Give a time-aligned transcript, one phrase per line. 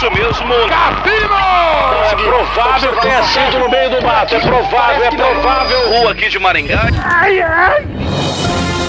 [0.00, 0.68] isso mesmo.
[0.68, 1.34] Cassino!
[2.10, 4.34] É provável que tenha sido no meio do mato.
[4.34, 5.88] É provável, é provável.
[5.90, 6.86] Rua aqui de Maringá.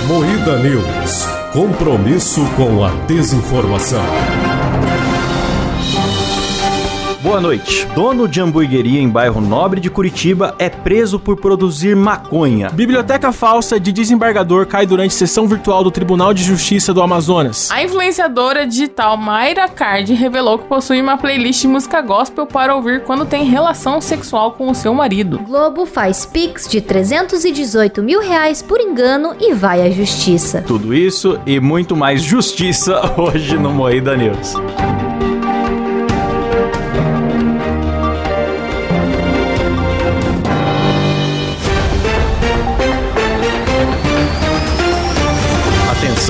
[0.08, 1.28] Moída News.
[1.52, 4.06] Compromisso com a desinformação.
[7.24, 7.86] Boa noite.
[7.94, 12.72] Dono de hamburgueria em bairro Nobre de Curitiba é preso por produzir maconha.
[12.72, 17.70] Biblioteca falsa de desembargador cai durante sessão virtual do Tribunal de Justiça do Amazonas.
[17.70, 23.04] A influenciadora digital Mayra Card revelou que possui uma playlist de música gospel para ouvir
[23.04, 25.38] quando tem relação sexual com o seu marido.
[25.46, 30.64] Globo faz pix de 318 mil reais por engano e vai à justiça.
[30.66, 34.56] Tudo isso e muito mais justiça hoje no Moída News.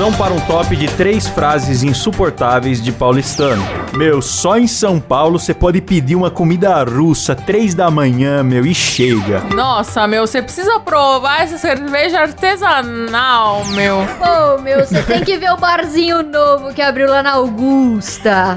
[0.02, 3.81] Atenção para um top de três frases insuportáveis de paulistano.
[3.94, 8.64] Meu, só em São Paulo você pode pedir uma comida russa três da manhã, meu,
[8.64, 9.40] e chega.
[9.54, 13.98] Nossa, meu, você precisa provar essa cerveja artesanal, meu.
[14.18, 18.56] Pô, meu, você tem que ver o barzinho novo que abriu lá na Augusta.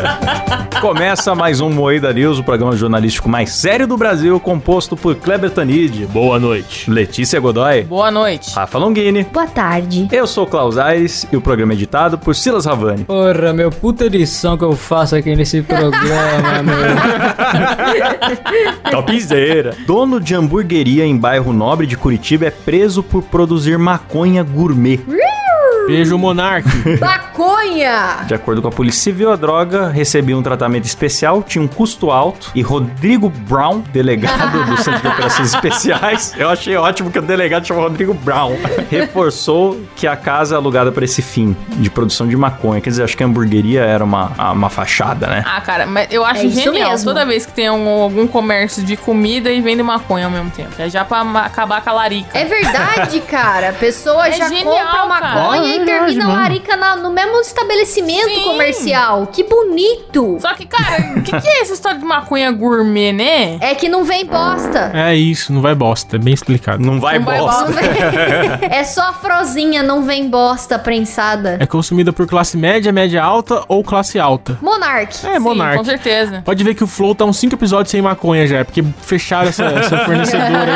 [0.80, 5.50] Começa mais um Moída News, o programa jornalístico mais sério do Brasil, composto por Kleber
[5.50, 6.06] Tanid.
[6.06, 6.90] Boa noite.
[6.90, 7.82] Letícia Godoy.
[7.84, 8.54] Boa noite.
[8.54, 9.24] Rafa Longini.
[9.24, 10.08] Boa tarde.
[10.10, 13.04] Eu sou o Klaus Aires e o programa é editado por Silas Ravani.
[13.04, 14.04] Porra, meu, puta
[14.54, 16.76] que eu faço aqui nesse programa, meu.
[18.92, 19.74] Topzera.
[19.86, 25.00] Dono de hamburgueria em bairro Nobre de Curitiba é preso por produzir maconha gourmet.
[25.86, 26.66] Beijo, Monark.
[27.00, 28.24] Maconha!
[28.26, 32.10] De acordo com a Polícia Civil, a droga recebia um tratamento especial, tinha um custo
[32.10, 37.22] alto e Rodrigo Brown, delegado do Centro de Operações Especiais, eu achei ótimo que o
[37.22, 38.56] delegado chamou Rodrigo Brown,
[38.90, 42.80] reforçou que a casa é alugada para esse fim, de produção de maconha.
[42.80, 45.44] Quer dizer, acho que a hamburgueria era uma, uma fachada, né?
[45.46, 47.04] Ah, cara, mas eu acho É isso genial mesmo.
[47.06, 50.70] toda vez que tem um- algum comércio de comida e vende maconha ao mesmo tempo.
[50.78, 52.36] É já pra acabar com a larica.
[52.38, 53.70] É verdade, cara.
[53.70, 55.66] A pessoa É já genial, compra maconha cara.
[55.75, 56.40] e Verdade termina a mesmo.
[56.42, 58.42] larica na- no mesmo estabelecimento Sim.
[58.44, 59.26] comercial.
[59.28, 60.38] Que bonito!
[60.40, 63.58] Só que, cara, o que, que é essa história de maconha gourmet, né?
[63.60, 64.90] É que não vem bosta.
[64.94, 66.82] É isso, não vai bosta, é bem explicado.
[66.84, 67.64] Não vai Não vai bosta.
[67.64, 67.86] Não vem-
[68.70, 71.56] é só frozinha, não vem bosta prensada.
[71.60, 74.58] É consumida por classe média, média alta ou classe alta.
[74.60, 75.14] Monark.
[75.26, 75.78] É, Sim, Monark.
[75.78, 76.42] com certeza.
[76.44, 79.48] Pode ver que o Flow tá uns 5 episódios sem maconha já, é porque fecharam
[79.48, 80.72] essa, essa fornecedora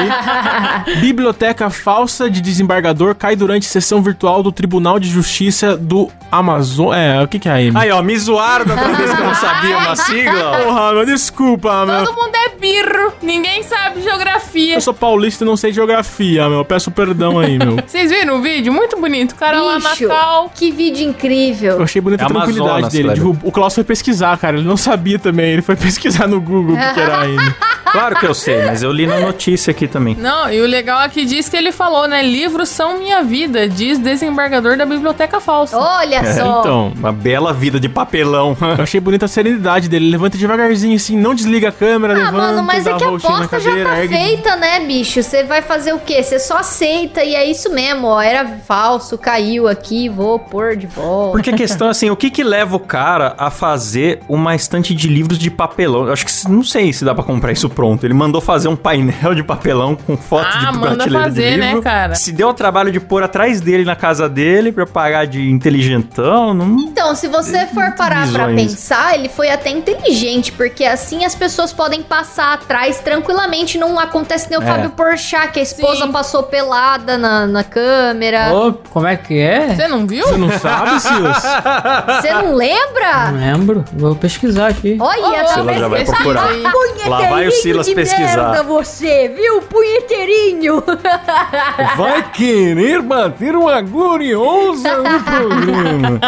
[0.87, 1.01] aí.
[1.01, 6.93] Biblioteca falsa de desembargador cai durante sessão virtual do Tribunal de Justiça do Amazon.
[6.95, 7.77] É, o que que é a M?
[7.77, 10.59] Aí, ó, me zoaram da outra vez que eu não sabia uma sigla.
[10.65, 12.05] Porra, meu, desculpa, meu.
[12.05, 14.75] Todo mundo é birro, ninguém sabe geografia.
[14.75, 16.65] Eu sou paulista e não sei geografia, meu.
[16.65, 17.77] Peço perdão aí, meu.
[17.87, 18.73] Vocês viram o vídeo?
[18.73, 19.33] Muito bonito.
[19.33, 20.51] O cara lá na Bicho, cal.
[20.55, 21.77] que vídeo incrível.
[21.77, 23.21] Eu achei bonita a É tranquilidade Amazonas, dele.
[23.21, 23.49] Kleber.
[23.49, 24.57] O Klaus foi pesquisar, cara.
[24.57, 25.53] Ele não sabia também.
[25.53, 27.55] Ele foi pesquisar no Google o que, que era a M.
[27.93, 30.15] Claro que eu sei, mas eu li na notícia aqui também.
[30.15, 32.23] Não, e o legal aqui diz que ele falou, né?
[32.23, 35.77] Livros são minha vida, diz desembargador da Biblioteca Falsa.
[35.79, 36.61] Olha É, só.
[36.61, 36.93] então.
[36.97, 38.57] Uma bela vida de papelão.
[38.79, 40.05] Eu achei bonita a serenidade dele.
[40.07, 43.05] Ele levanta devagarzinho assim, não desliga a câmera, Ah, levanta, mano, mas dá é que
[43.05, 45.23] a aposta já cadeira, tá ergue- feita, né, bicho?
[45.23, 46.23] Você vai fazer o quê?
[46.23, 48.21] Você só aceita e é isso mesmo, ó.
[48.21, 51.33] Era falso, caiu aqui, vou pôr de volta.
[51.33, 54.95] Porque a questão é assim, o que que leva o cara a fazer uma estante
[54.95, 56.07] de livros de papelão?
[56.07, 58.05] Eu acho que, não sei se dá pra comprar isso pronto.
[58.05, 61.57] Ele mandou fazer um painel de papelão com foto Ah, de manda prateleira fazer, de
[61.57, 61.83] né, livro.
[61.83, 62.15] cara?
[62.15, 66.53] Se deu o trabalho de pôr atrás dele na casa dele pra pagar de inteligentão,
[66.53, 66.77] não...
[66.79, 68.71] Então, se você for parar pra Visões.
[68.73, 73.79] pensar, ele foi até inteligente, porque assim as pessoas podem passar atrás tranquilamente.
[73.79, 74.67] Não acontece nem o É.
[74.67, 76.13] Fábio Porchat, que a esposa Sim.
[76.13, 78.53] passou pelada na, na câmera.
[78.53, 79.75] Ô, como é que é?
[79.75, 80.27] Você não viu?
[80.27, 81.43] Você não sabe, Silas?
[82.21, 83.31] Você não lembra?
[83.31, 83.85] Não lembro.
[83.95, 84.99] Vou pesquisar aqui.
[85.01, 86.49] Olha, Ô, tá já vai procurar.
[86.49, 86.63] aí.
[87.09, 88.51] Lá vai o Silas de pesquisar.
[88.51, 89.63] merda você, viu?
[89.63, 90.83] Punheteirinho.
[91.97, 96.21] Vai querer bater uma gloriosa no programa.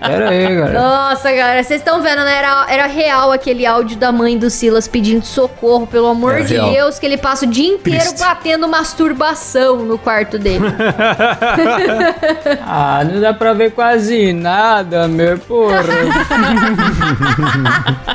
[0.00, 0.72] Pera aí, cara.
[0.80, 2.38] Nossa, galera, vocês estão vendo, né?
[2.38, 6.54] Era, era real aquele áudio da mãe do Silas pedindo socorro, pelo amor Era de
[6.54, 6.70] real.
[6.72, 8.20] Deus, que ele passa o dia inteiro Triste.
[8.20, 10.64] batendo masturbação no quarto dele.
[12.62, 15.38] Ah, não dá pra ver quase nada, meu.
[15.38, 15.82] Porra.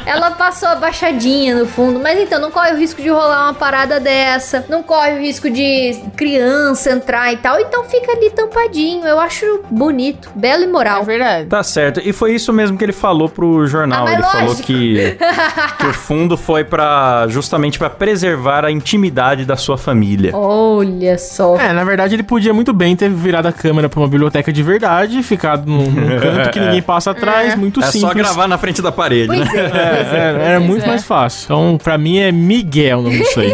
[0.05, 3.99] Ela passou abaixadinha no fundo, mas então não corre o risco de rolar uma parada
[3.99, 9.05] dessa, não corre o risco de criança entrar e tal, então fica ali tampadinho.
[9.05, 11.03] Eu acho bonito, belo e É moral.
[11.03, 11.47] verdade.
[11.47, 12.01] Tá certo.
[12.03, 14.01] E foi isso mesmo que ele falou pro jornal.
[14.01, 14.63] Ah, mas ele falou lógico.
[14.67, 15.17] que,
[15.79, 20.35] que o fundo foi para justamente pra preservar a intimidade da sua família.
[20.35, 21.55] Olha só.
[21.57, 24.63] É, na verdade ele podia muito bem ter virado a câmera pra uma biblioteca de
[24.63, 28.01] verdade, ficado num, num canto que ninguém passa atrás, muito É simples.
[28.01, 29.59] só gravar na frente da parede, Pois né?
[29.59, 30.15] é.
[30.15, 30.87] É, é, era muito é.
[30.87, 31.45] mais fácil.
[31.45, 33.51] Então, pra mim é Miguel o nome disso aí.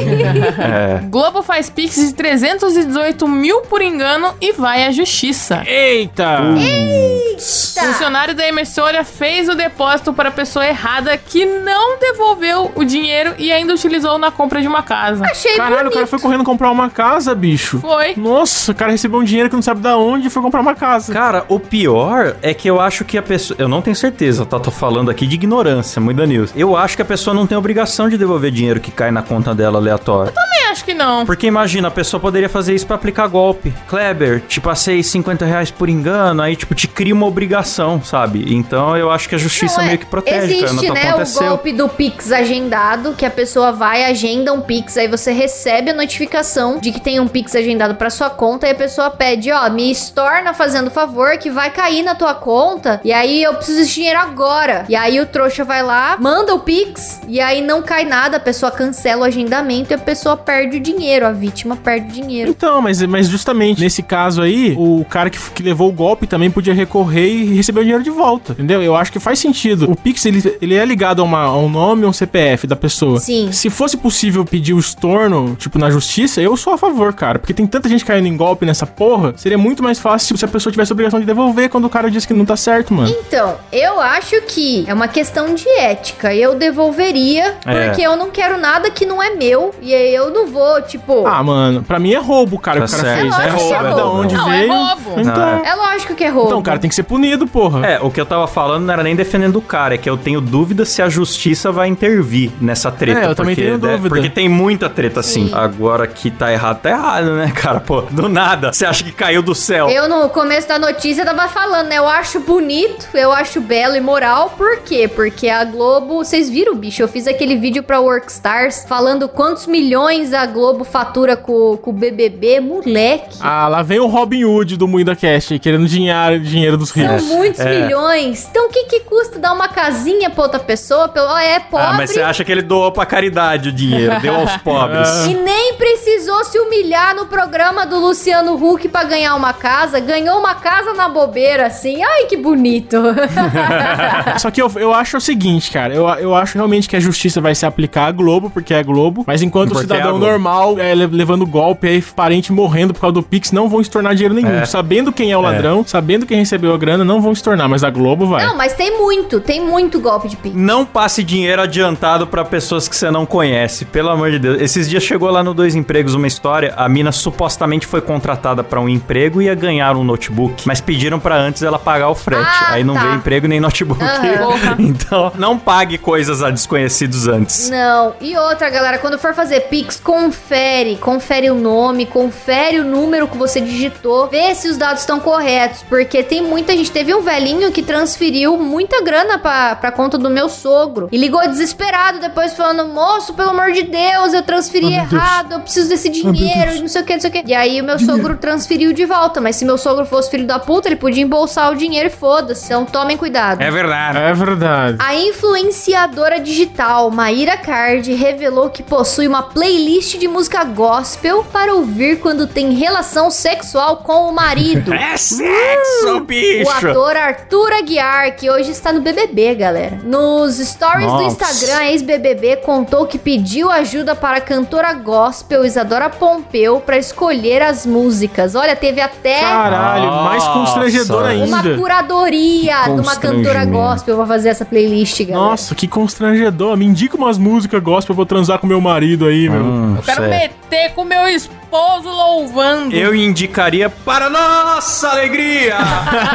[0.61, 1.01] É.
[1.09, 5.63] Globo faz pix de 318 mil por engano e vai à justiça.
[5.65, 6.23] Eita!
[6.23, 7.85] Tá.
[7.85, 13.33] Funcionário da emissora fez o depósito para a pessoa errada que não devolveu o dinheiro
[13.37, 15.25] e ainda utilizou na compra de uma casa.
[15.25, 15.93] Achei Caralho, o bonito.
[15.93, 17.79] cara foi correndo comprar uma casa, bicho.
[17.79, 18.13] Foi.
[18.15, 20.75] Nossa, o cara recebeu um dinheiro que não sabe da onde e foi comprar uma
[20.75, 21.11] casa.
[21.11, 23.55] Cara, o pior é que eu acho que a pessoa.
[23.59, 24.59] Eu não tenho certeza, tá?
[24.59, 26.51] Tô falando aqui de ignorância, muita news.
[26.55, 29.53] Eu acho que a pessoa não tem obrigação de devolver dinheiro que cai na conta
[29.55, 30.31] dela aleatório.
[30.31, 31.25] Também acho que não.
[31.25, 33.73] Porque imagina, a pessoa poderia fazer isso pra aplicar golpe.
[33.87, 38.53] Kleber, te passei 50 reais por engano, aí, tipo, te cria uma obrigação, sabe?
[38.53, 40.45] Então eu acho que a justiça Não, é, meio que protege, cara.
[40.45, 41.47] Existe, Não né, o aconteceu.
[41.47, 45.93] golpe do Pix agendado, que a pessoa vai, agenda um Pix, aí você recebe a
[45.93, 49.69] notificação de que tem um Pix agendado pra sua conta, e a pessoa pede, ó,
[49.69, 53.93] me estorna fazendo favor, que vai cair na tua conta, e aí eu preciso desse
[53.95, 54.85] dinheiro agora.
[54.87, 58.71] E aí o trouxa vai lá, manda o Pix, e aí não cai nada, pessoa
[58.71, 62.49] cancela o agendamento e a pessoa perde o dinheiro, a vítima perde o dinheiro.
[62.49, 66.49] Então, mas, mas justamente nesse caso aí, o cara que, que levou o golpe também
[66.51, 68.81] podia recorrer e receber o dinheiro de volta, entendeu?
[68.81, 69.89] Eu acho que faz sentido.
[69.91, 72.75] O Pix, ele, ele é ligado a, uma, a um nome ou um CPF da
[72.75, 73.19] pessoa.
[73.19, 73.51] Sim.
[73.51, 77.39] Se fosse possível pedir o estorno, tipo, na justiça, eu sou a favor, cara.
[77.39, 80.47] Porque tem tanta gente caindo em golpe nessa porra, seria muito mais fácil se a
[80.47, 83.09] pessoa tivesse a obrigação de devolver quando o cara diz que não tá certo, mano.
[83.27, 86.33] Então, eu acho que é uma questão de ética.
[86.33, 87.87] Eu devolveria, É.
[87.87, 89.73] porque eu não quero nada que não é meu.
[89.81, 91.25] E aí eu não vou, tipo.
[91.25, 93.21] Ah, mano, pra mim é roubo, cara, Tá que o cara certo.
[93.21, 93.33] fez.
[93.33, 94.19] É lógico que é sabe da roubo.
[94.21, 94.73] onde Não, é veio.
[94.73, 95.19] roubo.
[95.21, 96.47] Então, é lógico que é roubo.
[96.49, 97.85] então, o cara tem que ser punido, porra.
[97.87, 100.17] É, o que eu tava falando não era nem defendendo o cara, é que eu
[100.17, 103.19] tenho dúvida se a justiça vai intervir nessa treta.
[103.21, 104.15] É, eu também porque, tenho né, dúvida.
[104.15, 105.47] Porque tem muita treta assim.
[105.47, 105.53] Sim.
[105.53, 107.79] Agora que tá errado, tá errado, né, cara?
[107.79, 108.71] Pô, do nada.
[108.73, 109.89] Você acha que caiu do céu?
[109.89, 111.97] Eu, no começo da notícia, tava falando, né?
[111.97, 114.51] Eu acho bonito, eu acho belo e moral.
[114.57, 115.07] Por quê?
[115.07, 116.17] Porque a Globo.
[116.23, 117.01] Vocês viram, bicho?
[117.01, 121.93] Eu fiz aquele vídeo pra Workstars falando quantos milhões a Globo fatura com, com o
[121.93, 122.59] BBB.
[122.59, 123.37] Moleque.
[123.39, 127.01] Ah, lá vem o Robin Hood do Muida Cast aí, querendo dinheiro, dinheiro dos São
[127.03, 127.23] ricos.
[127.25, 127.81] muitos É.
[127.83, 128.47] milhões.
[128.49, 131.07] Então o que que custa dar uma casinha pra outra pessoa?
[131.07, 131.85] Pelo- É pobre.
[131.87, 135.09] Ah, mas você acha que ele doou pra caridade o dinheiro, deu aos pobres.
[135.25, 139.99] E nem precisou se humilhar no programa do Luciano Huck pra ganhar uma casa.
[139.99, 142.03] Ganhou uma casa na bobeira, assim.
[142.03, 142.97] Ai, que bonito.
[144.37, 145.93] Só que eu, eu acho o seguinte, cara.
[145.93, 147.65] Eu, eu acho realmente que a justiça vai se
[148.01, 149.23] à Globo, porque é Globo.
[149.27, 150.25] Mas enquanto o Porque é a cidadão Globo.
[150.31, 154.13] normal é, le- levando golpe, aí parente morrendo por causa do Pix, não vão estornar
[154.15, 154.49] dinheiro nenhum.
[154.59, 154.65] É.
[154.65, 157.67] Sabendo quem é o ladrão, sabendo quem recebeu a grana, não vão estornar.
[157.69, 158.45] Mas a Globo vai.
[158.45, 160.55] Não, mas tem muito, tem muito golpe de pix.
[160.55, 164.61] Não passe dinheiro adiantado pra pessoas que você não conhece, pelo amor de Deus.
[164.61, 168.79] Esses dias chegou lá no Dois Empregos uma história, a mina supostamente foi contratada pra
[168.79, 172.41] um emprego e ia ganhar um notebook, mas pediram pra antes ela pagar o frete.
[172.43, 173.01] Ah, Aí não tá.
[173.01, 174.01] veio emprego nem notebook.
[174.03, 174.75] Aham.
[174.79, 177.69] então, não pague coisas a desconhecidos antes.
[177.69, 177.90] Não.
[178.21, 180.97] E outra, galera, quando for fazer Pix, confere.
[180.97, 184.27] Confere o nome, confere o número que você digitou.
[184.27, 185.83] Vê se os dados estão corretos.
[185.89, 186.91] Porque tem muita gente.
[186.91, 191.09] Teve um velhinho que transferiu muita grana pra, pra conta do meu sogro.
[191.11, 195.13] E ligou desesperado depois falando: Moço, pelo amor de Deus, eu transferi Oh, meu Deus.
[195.13, 195.51] errado.
[195.53, 196.71] Eu preciso desse dinheiro.
[196.71, 196.81] Deus.
[196.81, 197.43] não sei o que, não sei o que.
[197.45, 199.39] E aí o meu sogro transferiu de volta.
[199.41, 202.65] Mas se meu sogro fosse filho da puta, ele podia embolsar o dinheiro e foda-se.
[202.65, 203.61] Então tomem cuidado.
[203.71, 204.17] verdade.
[204.17, 204.97] É verdade.
[204.99, 212.19] A influenciadora digital Maíra Card revelou que possui uma playlist de música gospel para ouvir
[212.19, 214.91] quando tem relação sexual com o marido.
[215.01, 216.69] É sexo, bicho!
[216.69, 219.99] O ator Arthur Aguiar, que hoje está no BBB, galera.
[220.03, 221.43] Nos stories do Nossa.
[221.43, 227.61] Instagram, a ex-BBB contou que pediu ajuda para a cantora gospel Isadora Pompeu para escolher
[227.61, 228.55] as músicas.
[228.55, 230.59] Olha, teve até Caralho, mais Nossa.
[230.59, 231.77] constrangedor uma ainda.
[231.77, 235.49] curadoria Que de uma cantora gospel pra fazer essa playlist, galera.
[235.49, 236.77] Nossa, que constrangedor.
[236.77, 239.61] Me indica umas músicas gospel pra eu transar com meu marido aí, meu.
[239.63, 240.29] Hum, Eu quero certo.
[240.29, 241.60] meter com meu esposo.
[241.71, 242.93] Esposo louvando.
[242.93, 245.77] Eu indicaria para nossa alegria.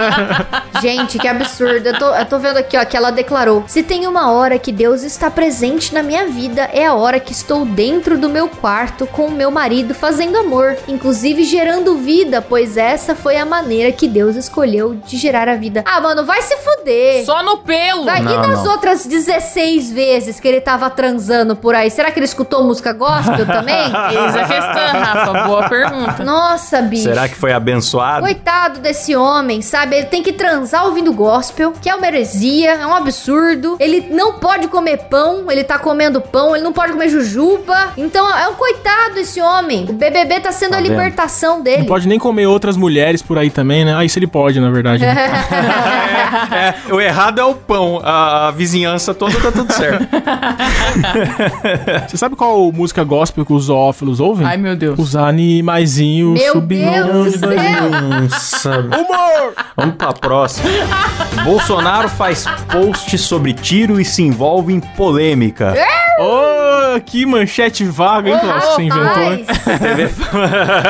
[0.81, 1.87] Gente, que absurdo.
[1.88, 4.73] Eu tô, eu tô vendo aqui, ó, que ela declarou: Se tem uma hora que
[4.73, 9.07] Deus está presente na minha vida, é a hora que estou dentro do meu quarto
[9.07, 14.09] com o meu marido fazendo amor, inclusive gerando vida, pois essa foi a maneira que
[14.09, 15.83] Deus escolheu de gerar a vida.
[15.87, 17.26] Ah, mano, vai se fuder.
[17.26, 18.07] Só no pelo.
[18.07, 18.73] Vai, e Não, nas não.
[18.73, 21.90] outras 16 vezes que ele tava transando por aí?
[21.90, 23.76] Será que ele escutou música gospel também?
[24.16, 25.25] Eis a questão, Rafa.
[25.33, 26.25] Boa pergunta.
[26.25, 27.04] Nossa, bicho.
[27.04, 28.23] Será que foi abençoado?
[28.23, 29.97] Coitado desse homem, sabe?
[29.97, 33.76] Ele tem que transar ouvindo gospel, que é uma heresia, é um absurdo.
[33.80, 37.92] Ele não pode comer pão, ele tá comendo pão, ele não pode comer jujuba.
[37.97, 39.87] Então é um coitado esse homem.
[39.88, 40.90] O BBB tá sendo Tá a vendo?
[40.90, 41.78] libertação dele.
[41.78, 43.95] Não pode nem comer outras mulheres por aí também, né?
[43.97, 45.04] Ah, isso ele pode, na verdade.
[45.04, 45.14] né?
[46.47, 48.00] É, o errado é o pão.
[48.02, 50.06] A, a vizinhança toda tá tudo certo.
[52.09, 54.47] Você sabe qual música gospel que os zoófilos ouvem?
[54.47, 54.99] Ai, meu Deus.
[54.99, 57.25] Os animaizinhos Meu subindo.
[57.25, 58.80] Deus do céu!
[58.82, 59.54] Humor!
[59.76, 60.68] Vamos pra próxima.
[61.44, 65.75] Bolsonaro faz post sobre tiro e se envolve em polêmica.
[66.20, 66.55] Ô,
[67.00, 68.65] que manchete vaga, hein, Klaus?
[68.65, 69.47] que Você inventou, hein?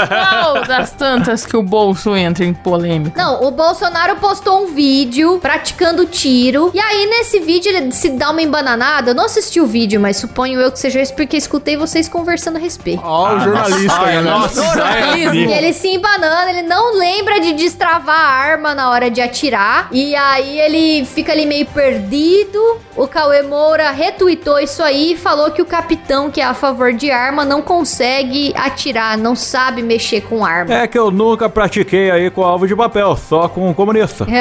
[0.08, 3.20] Qual das tantas que o bolso entra em polêmica?
[3.20, 6.70] Não, o Bolsonaro postou um vídeo praticando tiro.
[6.74, 9.10] E aí, nesse vídeo, ele se dá uma embananada.
[9.10, 12.56] Eu não assisti o vídeo, mas suponho eu que seja isso porque escutei vocês conversando
[12.56, 13.02] a respeito.
[13.04, 14.22] Ó, o jornalista, galera.
[14.22, 14.62] nossa.
[14.62, 15.34] Jornalismo.
[15.34, 19.88] E ele se embanando, ele não lembra de destravar a arma na hora de atirar.
[19.92, 22.58] E aí ele fica ali meio perdido.
[22.96, 25.95] O Cauê Moura retweetou isso aí e falou que o capitão,
[26.32, 30.72] que é a favor de arma, não consegue atirar, não sabe mexer com arma.
[30.72, 34.26] É que eu nunca pratiquei aí com alvo de papel, só com comunista.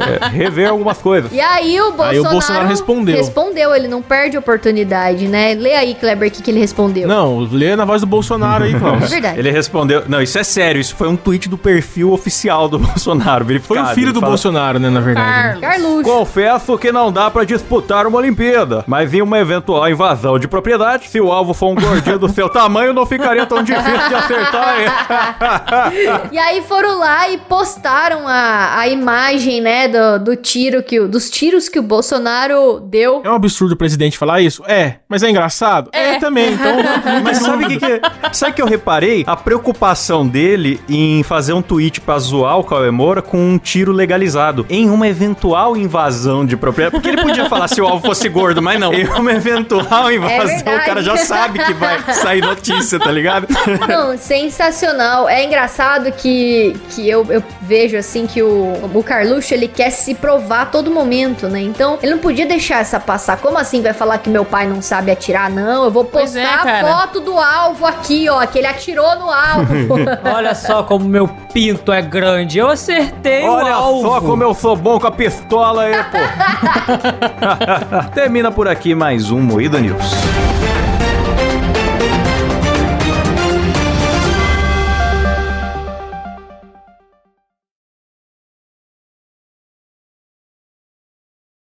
[0.00, 1.32] É, rever algumas coisas.
[1.32, 3.16] E aí o Bolsonaro, Aí o Bolsonaro respondeu.
[3.16, 5.54] Respondeu, ele não perde oportunidade, né?
[5.54, 7.06] Lê aí, Kleber, o que, que ele respondeu.
[7.08, 9.10] Não, lê na voz do Bolsonaro aí, É Klaus.
[9.10, 9.38] verdade.
[9.38, 10.04] Ele respondeu.
[10.08, 10.80] Não, isso é sério.
[10.80, 13.44] Isso foi um tweet do perfil oficial do Bolsonaro.
[13.44, 13.90] Foi verificado.
[13.90, 15.30] o filho Ele do fala, Bolsonaro, né, na verdade.
[15.30, 15.60] Carlos.
[15.60, 16.02] Carluxo.
[16.10, 21.08] Confesso que não dá pra disputar uma Olimpíada, mas em uma eventual invasão de propriedade,
[21.08, 24.70] se o alvo for um gordinho do seu tamanho, não ficaria tão difícil de acertar.
[26.32, 31.08] E aí foram lá e postaram a, a imagem, né, do, do tiro que o,
[31.08, 33.20] dos tiros que o Bolsonaro deu.
[33.24, 34.62] É um absurdo o presidente falar isso?
[34.66, 34.96] É.
[35.08, 35.90] Mas é engraçado?
[35.92, 36.52] É, também.
[36.52, 36.76] Então,
[37.22, 38.00] Mas sabe o que, que
[38.32, 39.24] sabe que eu reparei?
[39.26, 43.92] A preocupação dele em fazer um tweet pra zoar o Cauê Moura com um tiro
[43.92, 46.96] legalizado em uma eventual invasão de propriedade.
[46.96, 48.92] Porque ele podia falar se o alvo fosse gordo, mas não.
[48.92, 50.62] Em uma eventual invasão, verdade.
[50.62, 53.46] o cara já sabe que vai sair notícia, tá ligado?
[53.88, 55.28] Não, sensacional.
[55.28, 60.12] É engraçado que, que eu, eu vejo assim que o, o Carluxo ele quer se
[60.12, 61.60] provar a todo momento, né?
[61.60, 63.36] Então ele não podia deixar essa passar.
[63.36, 65.48] Como assim vai falar que meu pai não sabe atirar?
[65.48, 66.88] Não, eu vou é, postar a cara.
[66.88, 69.94] foto do alvo aqui, ó, que ele atirou no alvo.
[70.34, 72.58] Olha só como meu pinto é grande.
[72.58, 74.02] Eu acertei Olha o alvo.
[74.02, 76.18] só como eu sou bom com a pistola aí, pô.
[78.12, 80.59] Termina por aqui mais um Moída News.